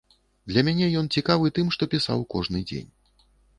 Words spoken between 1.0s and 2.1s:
ён цікавы тым, што